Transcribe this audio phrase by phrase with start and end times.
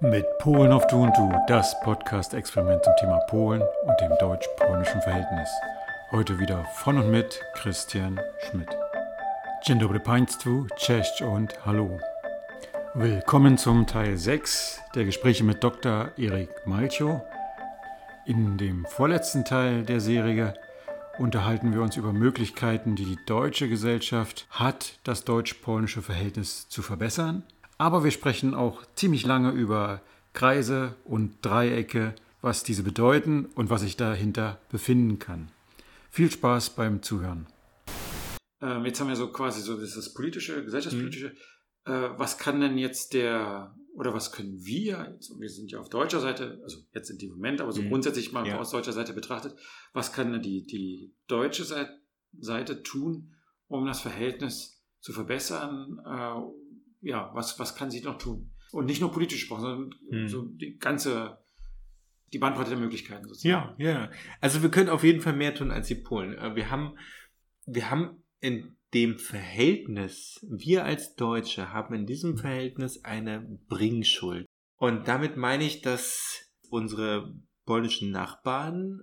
[0.00, 5.48] Mit Polen auf Du und Du, das Podcast-Experiment zum Thema Polen und dem deutsch-polnischen Verhältnis.
[6.10, 8.68] Heute wieder von und mit Christian Schmidt.
[9.64, 11.88] Dzień dobry Państwu, cześć und hallo.
[12.94, 16.10] Willkommen zum Teil 6 der Gespräche mit Dr.
[16.18, 17.22] Erik Malcho.
[18.26, 20.52] In dem vorletzten Teil der Serie
[21.18, 27.44] unterhalten wir uns über Möglichkeiten, die die deutsche Gesellschaft hat, das deutsch-polnische Verhältnis zu verbessern.
[27.78, 30.00] Aber wir sprechen auch ziemlich lange über
[30.32, 35.50] Kreise und Dreiecke, was diese bedeuten und was sich dahinter befinden kann.
[36.10, 37.46] Viel Spaß beim Zuhören.
[38.62, 41.34] Ähm, jetzt haben wir so quasi so das politische, gesellschaftspolitische.
[41.86, 41.92] Mhm.
[41.92, 46.20] Äh, was kann denn jetzt der oder was können wir, wir sind ja auf deutscher
[46.20, 47.88] Seite, also jetzt in dem Moment, aber so mhm.
[47.88, 48.58] grundsätzlich mal ja.
[48.58, 49.56] aus deutscher Seite betrachtet,
[49.94, 51.64] was kann die, die deutsche
[52.38, 53.34] Seite tun,
[53.68, 55.98] um das Verhältnis zu verbessern?
[56.04, 56.65] Äh,
[57.00, 58.50] ja, was, was kann sie noch tun?
[58.72, 60.28] Und nicht nur politisch gesprochen, sondern mhm.
[60.28, 61.38] so die ganze,
[62.32, 63.80] die Bandbreite der Möglichkeiten sozusagen.
[63.80, 64.10] Ja, ja.
[64.40, 66.36] Also wir können auf jeden Fall mehr tun als die Polen.
[66.36, 66.96] Äh, wir haben,
[67.66, 74.46] wir haben in dem Verhältnis, wir als Deutsche haben in diesem Verhältnis eine Bringschuld.
[74.76, 79.02] Und damit meine ich, dass unsere polnischen Nachbarn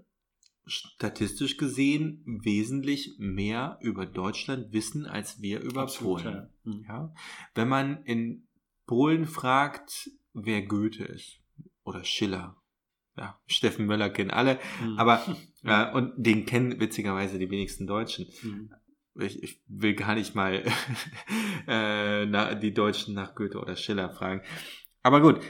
[0.66, 6.36] statistisch gesehen wesentlich mehr über Deutschland wissen als wir über Absolut, Polen.
[6.36, 6.50] Ja.
[6.64, 6.86] Mhm.
[6.88, 7.14] ja.
[7.55, 8.47] Wenn man in
[8.86, 11.39] Polen fragt, wer Goethe ist
[11.83, 12.58] oder Schiller,
[13.17, 14.97] ja, Steffen Möller kennen alle, mhm.
[14.97, 15.23] aber
[15.64, 18.27] äh, und den kennen witzigerweise die wenigsten Deutschen.
[18.42, 18.73] Mhm
[19.16, 20.64] ich, ich will gar nicht mal
[21.67, 24.42] äh, na, die Deutschen nach Goethe oder Schiller fragen.
[25.02, 25.42] Aber gut,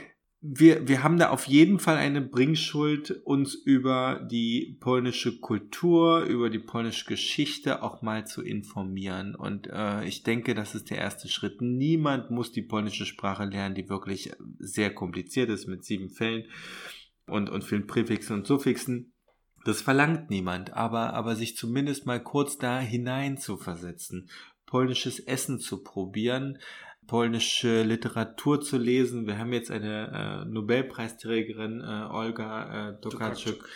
[0.46, 6.50] wir, wir haben da auf jeden Fall eine Bringschuld, uns über die polnische Kultur, über
[6.50, 9.34] die polnische Geschichte auch mal zu informieren.
[9.34, 11.62] Und äh, ich denke, das ist der erste Schritt.
[11.62, 16.44] Niemand muss die polnische Sprache lernen, die wirklich sehr kompliziert ist mit sieben Fällen
[17.26, 19.14] und, und vielen Präfixen und Suffixen.
[19.64, 24.28] Das verlangt niemand, aber, aber sich zumindest mal kurz da hinein zu versetzen,
[24.66, 26.58] polnisches Essen zu probieren,
[27.06, 29.26] polnische Literatur zu lesen.
[29.26, 33.68] Wir haben jetzt eine äh, Nobelpreisträgerin, äh, Olga äh, Tokarczuk,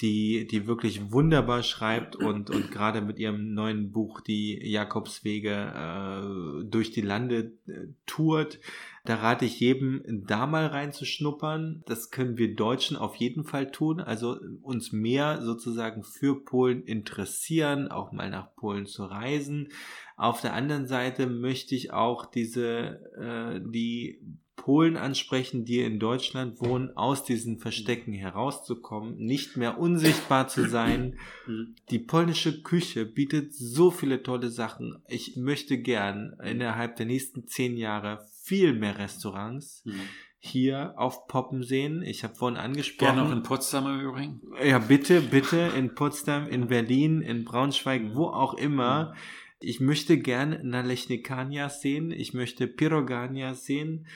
[0.00, 6.64] die, die wirklich wunderbar schreibt und, und gerade mit ihrem neuen Buch die Jakobswege äh,
[6.64, 8.58] durch die Lande äh, tourt.
[9.04, 11.82] Da rate ich jedem, da mal reinzuschnuppern.
[11.86, 14.00] Das können wir Deutschen auf jeden Fall tun.
[14.00, 19.68] Also uns mehr sozusagen für Polen interessieren, auch mal nach Polen zu reisen.
[20.22, 24.20] Auf der anderen Seite möchte ich auch diese, äh, die
[24.54, 31.18] Polen ansprechen, die in Deutschland wohnen, aus diesen Verstecken herauszukommen, nicht mehr unsichtbar zu sein.
[31.48, 31.74] Mhm.
[31.90, 35.02] Die polnische Küche bietet so viele tolle Sachen.
[35.08, 39.82] Ich möchte gern innerhalb der nächsten zehn Jahre viel mehr Restaurants.
[39.84, 40.02] Mhm
[40.44, 42.02] hier auf Poppen sehen.
[42.02, 43.14] Ich habe vorhin angesprochen.
[43.14, 44.40] Gerne auch in Potsdam im Übrigen.
[44.60, 49.14] Ja, bitte, bitte in Potsdam, in Berlin, in Braunschweig, wo auch immer.
[49.62, 52.10] Ich möchte gern Nalechnikania sehen.
[52.10, 54.06] Ich möchte Pirogania sehen.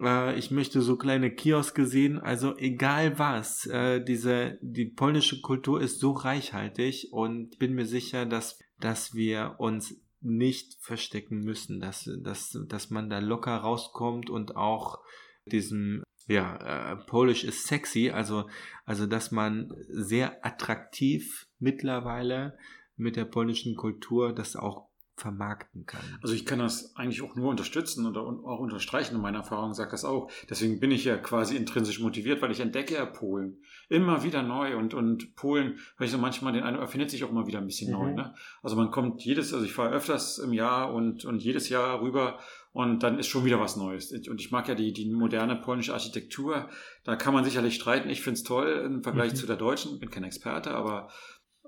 [0.00, 5.80] Äh, ich möchte so kleine Kioske sehen, also egal was, äh, diese, die polnische Kultur
[5.80, 12.10] ist so reichhaltig und bin mir sicher, dass, dass wir uns nicht verstecken müssen, dass,
[12.22, 14.98] dass, dass man da locker rauskommt und auch
[15.44, 18.48] diesem ja, äh, Polish ist sexy, also,
[18.84, 22.58] also dass man sehr attraktiv mittlerweile
[22.96, 26.02] mit der polnischen Kultur das auch vermarkten kann.
[26.22, 29.94] Also ich kann das eigentlich auch nur unterstützen und auch unterstreichen und meine Erfahrung sagt
[29.94, 30.30] das auch.
[30.50, 34.76] Deswegen bin ich ja quasi intrinsisch motiviert, weil ich entdecke ja Polen immer wieder neu
[34.76, 37.66] und, und Polen, weil ich so manchmal den Eindruck, erfindet sich auch immer wieder ein
[37.66, 37.98] bisschen mhm.
[37.98, 38.12] neu.
[38.12, 38.34] Ne?
[38.62, 42.38] Also man kommt jedes, also ich fahre öfters im Jahr und, und jedes Jahr rüber
[42.72, 44.12] und dann ist schon wieder was Neues.
[44.12, 46.68] Und ich mag ja die, die moderne polnische Architektur.
[47.04, 48.10] Da kann man sicherlich streiten.
[48.10, 49.36] Ich finde es toll im Vergleich mhm.
[49.36, 49.98] zu der deutschen.
[49.98, 51.08] Bin kein Experte, aber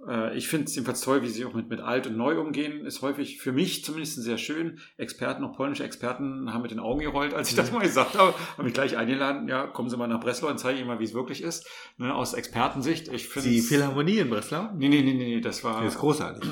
[0.07, 2.85] äh, ich finde es jedenfalls toll, wie sie auch mit, mit alt und neu umgehen.
[2.85, 4.79] Ist häufig für mich zumindest sehr schön.
[4.97, 8.35] Experten, auch polnische Experten, haben mit den Augen gerollt, als ich das mal gesagt habe.
[8.57, 9.49] Haben mich gleich eingeladen.
[9.49, 11.67] Ja, kommen Sie mal nach Breslau und zeigen Ihnen mal, wie es wirklich ist.
[11.97, 13.09] Ne, aus Expertensicht.
[13.09, 14.71] Ich Die Philharmonie in Breslau?
[14.77, 15.81] Nee, nee, nee, nee, das war.
[15.81, 16.49] Die ist großartig.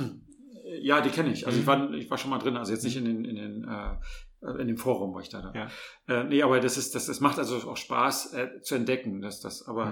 [0.80, 1.46] Ja, die kenne ich.
[1.46, 3.64] Also ich war, ich war schon mal drin, also jetzt nicht in den, in den
[3.64, 3.94] äh,
[4.60, 5.40] in dem Forum war ich da.
[5.40, 5.52] da.
[5.54, 6.20] Ja.
[6.20, 9.40] Äh, nee, aber das ist, das, das macht also auch Spaß äh, zu entdecken, dass
[9.40, 9.84] das, aber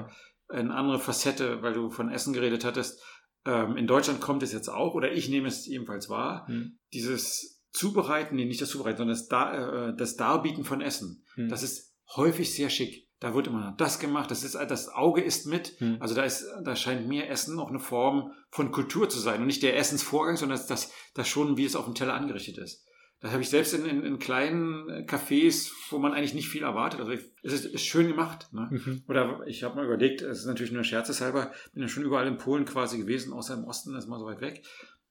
[0.51, 0.57] ja.
[0.57, 3.03] eine andere Facette, weil du von Essen geredet hattest,
[3.47, 6.79] ähm, in Deutschland kommt es jetzt auch, oder ich nehme es ebenfalls wahr, hm.
[6.93, 11.25] dieses Zubereiten, nee, nicht das Zubereiten, sondern das, Dar, äh, das Darbieten von Essen.
[11.35, 11.49] Hm.
[11.49, 13.05] Das ist häufig sehr schick.
[13.21, 15.79] Da wird immer das gemacht, das ist, das Auge ist mit.
[15.79, 15.97] Hm.
[16.01, 19.47] Also da ist, da scheint mir Essen auch eine Form von Kultur zu sein und
[19.47, 22.87] nicht der Essensvorgang, sondern das, das, das schon, wie es auf dem Teller angerichtet ist.
[23.25, 27.01] Das habe ich selbst in, in, in kleinen Cafés, wo man eigentlich nicht viel erwartet.
[27.01, 28.53] Also ich, es ist, ist schön gemacht.
[28.53, 28.69] Ne?
[28.71, 29.03] Mhm.
[29.09, 32.37] Oder ich habe mal überlegt, es ist natürlich nur scherzeshalber, bin ja schon überall in
[32.37, 34.63] Polen quasi gewesen, außer im Osten, das ist mal so weit weg.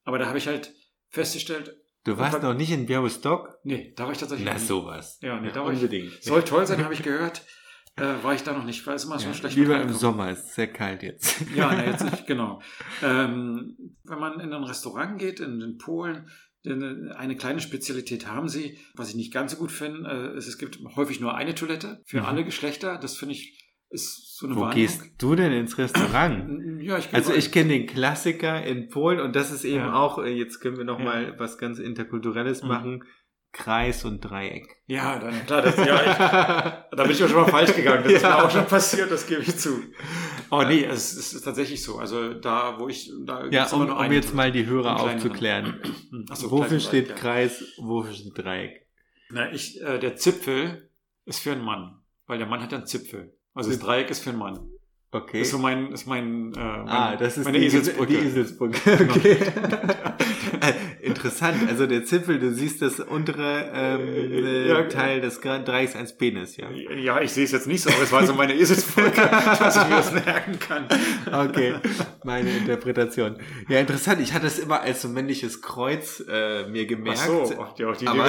[0.04, 0.75] Aber da habe ich halt
[1.10, 3.57] festgestellt, Du warst noch nicht in Białystok?
[3.63, 5.18] Nee, da war ich tatsächlich Na, sowas.
[5.24, 6.13] Ja, nee, da war unbedingt.
[6.19, 7.42] Ich, soll toll sein, habe ich gehört.
[7.95, 10.30] Äh, war ich da noch nicht, weil es immer so ja, schlecht Lieber im Sommer,
[10.30, 11.42] ist sehr kalt jetzt.
[11.56, 12.62] Ja, na, jetzt nicht, genau.
[13.01, 16.27] Ähm, wenn man in ein Restaurant geht, in, in Polen,
[16.65, 20.10] eine kleine Spezialität haben sie, was ich nicht ganz so gut finde.
[20.10, 22.25] Äh, es, gibt häufig nur eine Toilette für mhm.
[22.25, 22.98] alle Geschlechter.
[22.98, 23.60] Das finde ich
[23.94, 24.75] ist so eine Wo Warnung.
[24.75, 26.81] gehst du denn ins Restaurant?
[26.81, 29.94] ja, ich Also ich kenne den Klassiker in Polen und das ist eben ja.
[29.94, 31.06] auch, äh, jetzt können wir noch ja.
[31.06, 32.69] mal was ganz Interkulturelles mhm.
[32.69, 33.04] machen.
[33.51, 34.65] Kreis und Dreieck.
[34.88, 36.18] Ja, dann, klar, das, ja, ich,
[36.98, 38.04] da bin ich auch schon mal falsch gegangen.
[38.04, 38.18] Das ja.
[38.18, 39.80] ist mir auch schon passiert, das gebe ich zu.
[40.53, 41.97] Aber nee, es, es ist tatsächlich so.
[41.97, 45.79] Also da, wo ich, da Ja, um, um jetzt mal die Hörer aufzuklären.
[46.33, 48.88] So, wofür steht Dreieck, Kreis, wofür steht Dreieck?
[49.29, 50.89] Na, ich, äh, der Zipfel
[51.25, 53.35] ist für einen Mann, weil der Mann hat einen Zipfel.
[53.53, 54.59] Also das Dreieck ist für einen Mann.
[55.13, 55.39] Okay.
[55.39, 58.13] Das ist so mein, ist mein, äh, mein ah, das ist meine die, Eselsbrücke.
[58.13, 58.80] Die Eselsbrücke.
[59.13, 59.38] Okay.
[61.01, 61.68] Interessant.
[61.68, 66.57] Also der Zipfel, du siehst das untere ähm, äh, ja, Teil des Dreiecks als Penis,
[66.57, 66.69] ja.
[66.71, 69.21] Ja, ich sehe es jetzt nicht so, aber es war so meine Eselsbrücke,
[69.60, 70.86] dass ich mir das merken kann.
[71.31, 71.75] Okay,
[72.24, 73.36] meine Interpretation.
[73.68, 74.21] Ja, interessant.
[74.21, 77.19] Ich hatte es immer als so männliches Kreuz äh, mir gemerkt.
[77.21, 78.25] Ach so, ja, auch die aber,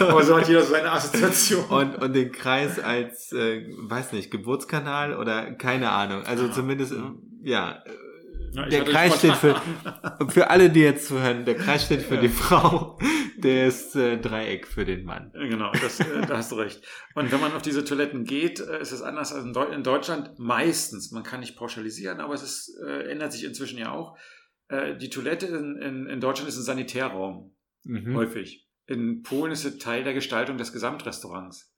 [0.00, 1.64] aber so hat jeder so eine Assoziation.
[1.66, 6.09] Und, und den Kreis als, äh, weiß nicht, Geburtskanal oder keine Ahnung.
[6.14, 6.26] Ahnung.
[6.26, 7.14] Also zumindest, ja.
[7.42, 7.82] ja
[8.52, 9.60] der Kreis steht für,
[10.28, 12.20] für alle, die jetzt zuhören, der Kreis steht für ja.
[12.20, 12.98] die Frau,
[13.36, 15.30] der ist äh, Dreieck für den Mann.
[15.32, 16.84] Genau, das, äh, da hast du recht.
[17.14, 19.82] Und wenn man auf diese Toiletten geht, äh, ist es anders als in, Deu in,
[19.82, 20.38] Deutschland.
[20.38, 24.16] Meistens, man kann nicht pauschalisieren, aber es ist, äh, ändert sich inzwischen ja auch.
[25.00, 27.56] Die Toilette in, in, in Deutschland ist ein Sanitärraum.
[27.82, 28.14] Mhm.
[28.14, 28.68] Häufig.
[28.86, 31.74] In Polen ist es Teil der Gestaltung des Gesamtrestaurants.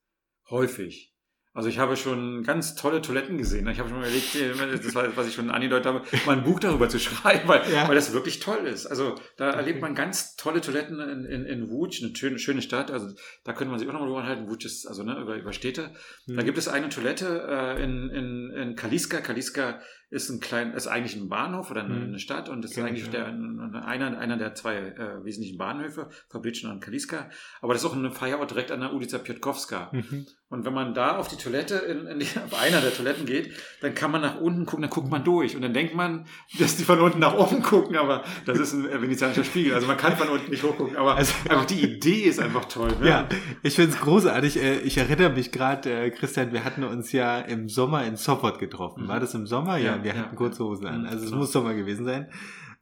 [0.47, 1.12] Häufig.
[1.55, 3.67] Also ich habe schon ganz tolle Toiletten gesehen.
[3.67, 6.59] Ich habe schon mal überlegt, das war, was ich schon angedeutet habe, mal ein Buch
[6.59, 7.87] darüber zu schreiben, weil, ja.
[7.87, 8.87] weil das wirklich toll ist.
[8.87, 12.89] Also da erlebt man ganz tolle Toiletten in, in, in Łódź, eine schöne, schöne Stadt.
[12.89, 13.13] Also
[13.43, 14.49] da könnte man sich auch nochmal drüber unterhalten.
[14.49, 15.91] Łódź ist also ne, über, über Städte.
[16.25, 16.37] Mhm.
[16.37, 19.21] Da gibt es eine Toilette äh, in, in, in Kaliska.
[19.21, 19.79] Kaliska
[20.13, 22.19] ist ein klein, ist eigentlich ein Bahnhof oder eine, mhm.
[22.19, 27.29] Stadt und ist eigentlich der, einer, einer der zwei äh, wesentlichen Bahnhöfe, Fabritschen und Kaliska.
[27.61, 29.89] Aber das ist auch ein Feierort direkt an der Ulica Piotkowska.
[29.91, 30.27] Mhm.
[30.53, 33.53] Und wenn man da auf die Toilette, in, in die, auf einer der Toiletten geht,
[33.81, 35.55] dann kann man nach unten gucken, dann guckt man durch.
[35.55, 36.27] Und dann denkt man,
[36.59, 39.73] dass die von unten nach oben gucken, aber das ist ein venezianischer Spiegel.
[39.73, 42.91] Also man kann von unten nicht hochgucken, aber also, einfach die Idee ist einfach toll.
[43.01, 43.09] Ne?
[43.09, 43.29] Ja,
[43.63, 44.61] ich finde es großartig.
[44.61, 48.59] Äh, ich erinnere mich gerade, äh, Christian, wir hatten uns ja im Sommer in Sopot
[48.59, 49.07] getroffen.
[49.07, 49.77] War das im Sommer?
[49.77, 51.01] Ja, ja wir hatten kurze Hosen an.
[51.01, 52.29] Mhm, also es muss Sommer gewesen sein.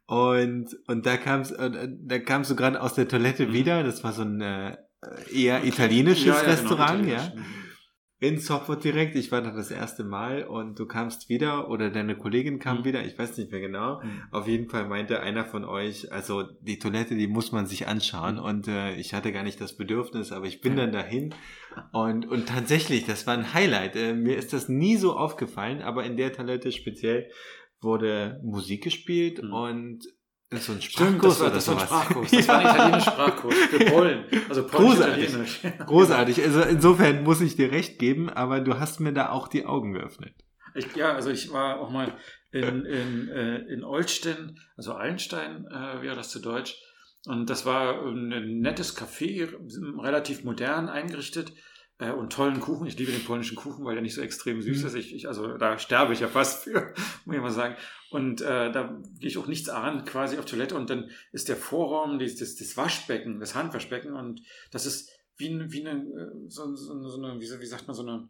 [0.06, 3.52] Und, und da kam's, äh, da kamst du gerade aus der Toilette mhm.
[3.52, 3.82] wieder.
[3.82, 4.76] Das war so ein äh,
[5.32, 7.32] eher italienisches ja, ja, genau, Restaurant, genau, ja.
[8.22, 9.16] In Sopot direkt.
[9.16, 12.84] Ich war da das erste Mal und du kamst wieder oder deine Kollegin kam mhm.
[12.84, 13.04] wieder.
[13.04, 14.00] Ich weiß nicht mehr genau.
[14.00, 14.22] Mhm.
[14.30, 18.36] Auf jeden Fall meinte einer von euch, also die Toilette, die muss man sich anschauen
[18.36, 18.42] mhm.
[18.44, 21.34] und äh, ich hatte gar nicht das Bedürfnis, aber ich bin dann dahin
[21.90, 23.96] und, und tatsächlich, das war ein Highlight.
[23.96, 27.28] Äh, mir ist das nie so aufgefallen, aber in der Toilette speziell
[27.80, 29.52] wurde Musik gespielt mhm.
[29.52, 30.04] und
[30.58, 32.30] so ein Sprachkurs Stimmt, das war, das war ein Sprachkurs.
[32.30, 32.52] Das ja.
[32.52, 34.24] war ein italienischer Sprachkurs für Polen.
[34.48, 35.78] Also Polnisch Großartig.
[35.86, 36.42] Großartig.
[36.42, 39.92] Also insofern muss ich dir recht geben, aber du hast mir da auch die Augen
[39.92, 40.34] geöffnet.
[40.74, 42.14] Ich, ja, also ich war auch mal
[42.50, 46.76] in, in, äh, in Olsztyn, also Allenstein äh, wäre das zu Deutsch.
[47.26, 49.48] Und das war ein nettes Café,
[50.02, 51.52] relativ modern eingerichtet
[52.02, 52.86] äh, und tollen Kuchen.
[52.86, 54.86] Ich liebe den polnischen Kuchen, weil der nicht so extrem süß mhm.
[54.86, 54.94] ist.
[54.94, 56.92] Ich, ich, also da sterbe ich ja fast für,
[57.24, 57.76] muss ich mal sagen.
[58.10, 61.56] Und äh, da gehe ich auch nichts an, quasi auf Toilette und dann ist der
[61.56, 66.74] Vorraum, das, das, das Waschbecken, das Handwaschbecken und das ist wie, wie eine, äh, so,
[66.74, 68.28] so, so eine, wie, wie sagt man, so eine,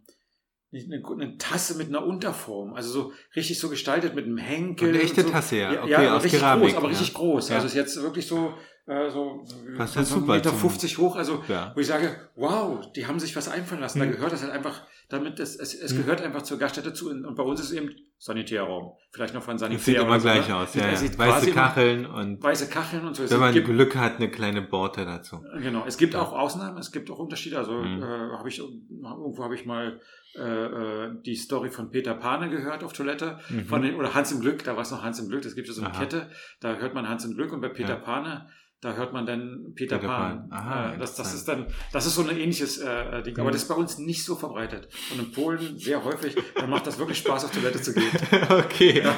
[0.73, 4.91] eine, eine, Tasse mit einer Unterform, also so richtig so gestaltet mit einem Henkel.
[4.91, 5.31] Eine echte so.
[5.31, 5.83] Tasse, ja.
[5.83, 6.91] Okay, ja, aus richtig Keramik, groß, aber ja.
[6.91, 7.49] richtig groß.
[7.49, 7.55] Ja.
[7.57, 8.55] Also ist jetzt wirklich so
[8.87, 9.45] äh, so,
[9.77, 11.73] was so super Meter 50 hoch, also ja.
[11.75, 13.99] wo ich sage, wow, die haben sich was einfallen lassen.
[13.99, 14.05] Mhm.
[14.05, 15.99] Da gehört das halt einfach, damit es, es, es mhm.
[15.99, 17.11] gehört einfach zur Gaststätte zu.
[17.11, 18.93] Und bei uns ist es eben Sanitärraum.
[19.11, 19.79] Vielleicht noch von Sanitär.
[19.79, 20.55] Das sieht immer so, gleich ne?
[20.55, 20.93] aus, ja.
[20.93, 21.19] ja.
[21.19, 22.41] Weiße Kacheln und.
[22.41, 23.29] Weiße Kacheln und so.
[23.29, 25.45] Wenn man gibt, Glück hat, eine kleine Borte dazu.
[25.59, 25.83] Genau.
[25.89, 26.21] Es gibt ja.
[26.21, 27.59] auch Ausnahmen, es gibt auch Unterschiede.
[27.59, 28.01] Also mhm.
[28.01, 28.07] äh,
[28.39, 30.01] habe ich irgendwo habe ich mal
[30.37, 33.41] äh, äh, die Story von Peter Pane gehört auf Toilette.
[33.49, 33.65] Mhm.
[33.65, 35.69] Von den, oder Hans im Glück, da war es noch Hans im Glück, das gibt
[35.69, 35.99] es so eine Aha.
[35.99, 36.31] Kette.
[36.61, 37.97] Da hört man Hans im Glück und bei Peter ja.
[37.97, 38.47] Pane
[38.83, 40.49] da hört man dann Peter, Peter Pan.
[40.49, 40.53] Pan.
[40.53, 43.39] Aha, äh, das, das ist dann, das ist so ein ähnliches äh, Ding.
[43.39, 44.89] Aber das ist bei uns nicht so verbreitet.
[45.13, 48.11] Und in Polen sehr häufig, dann macht das wirklich Spaß, auf Toilette zu gehen.
[48.51, 49.03] okay.
[49.05, 49.15] Ja,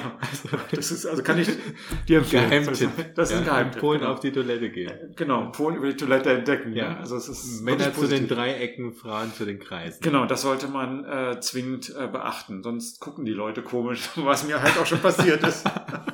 [0.70, 1.48] das ist, also kann ich
[2.08, 2.48] Die haben empfehlen.
[2.50, 3.14] Geheimtipp.
[3.14, 3.74] Das ist ein Ja, Geheimtipp.
[3.76, 4.12] in Polen genau.
[4.12, 4.92] auf die Toilette gehen.
[5.16, 6.72] Genau, Polen über die Toilette entdecken.
[6.72, 6.84] Ja.
[6.84, 6.96] Ja.
[6.98, 8.28] Also es ist Männer zu den.
[8.28, 9.98] Dreiecken, Frauen zu den Kreisen.
[10.00, 12.62] Genau, das sollte man äh, zwingend äh, beachten.
[12.62, 15.64] Sonst gucken die Leute komisch, was mir halt auch schon passiert ist.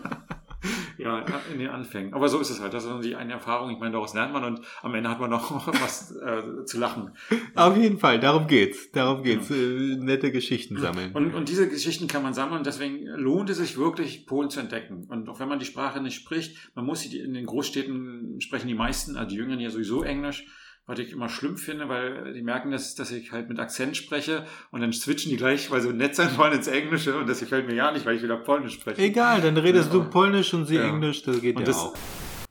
[1.51, 2.15] ja, in den Anfängen.
[2.15, 2.75] Aber so ist es halt.
[2.75, 3.71] Das ist die eine Erfahrung.
[3.71, 7.13] Ich meine, daraus lernt man und am Ende hat man auch was äh, zu lachen.
[7.55, 8.91] Auf jeden Fall, darum geht's.
[8.93, 9.51] Darum geht's.
[9.51, 11.13] Äh, nette Geschichten sammeln.
[11.13, 12.65] Und, und diese Geschichten kann man sammeln.
[12.65, 15.07] Deswegen lohnt es sich wirklich, Polen zu entdecken.
[15.09, 18.69] Und auch wenn man die Sprache nicht spricht, man muss sie in den Großstädten sprechen
[18.69, 20.47] die meisten, also die Jüngeren ja sowieso Englisch.
[20.91, 24.45] Was ich immer schlimm finde, weil die merken, dass, dass ich halt mit Akzent spreche
[24.73, 27.69] und dann switchen die gleich, weil sie nett sein wollen ins Englische und das gefällt
[27.69, 29.01] mir ja nicht, weil ich wieder Polnisch spreche.
[29.01, 30.01] Egal, dann redest Ja.
[30.01, 30.89] du Polnisch und sie Ja.
[30.89, 31.95] Englisch, das geht Und ja das- auch.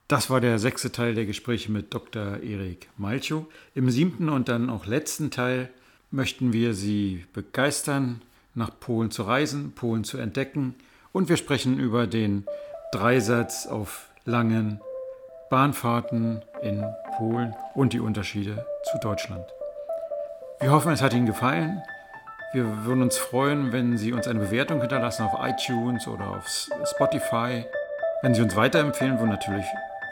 [0.07, 2.37] Das war der sechste Teil der Gespräche mit Dr.
[2.41, 3.43] Erik Malchow.
[3.75, 5.69] Im siebten und dann auch letzten Teil
[6.09, 8.21] möchten wir Sie begeistern,
[8.55, 10.75] nach Polen zu reisen, Polen zu entdecken
[11.11, 12.45] und wir sprechen über den
[12.93, 14.79] Dreisatz auf langen
[15.49, 16.93] Bahnfahrten in Polen
[17.73, 19.45] und die Unterschiede zu Deutschland.
[20.59, 21.81] Wir hoffen, es hat Ihnen gefallen.
[22.51, 26.47] Wir würden uns freuen, wenn Sie uns eine Bewertung hinterlassen auf iTunes oder auf
[26.85, 27.65] Spotify.
[28.21, 29.65] Wenn Sie uns weiterempfehlen, würden, natürlich,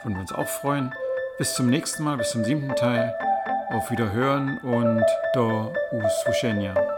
[0.03, 0.93] würden wir uns auch freuen.
[1.37, 3.13] Bis zum nächsten Mal, bis zum siebten Teil.
[3.69, 6.96] Auf Wiederhören und do usłyszenia.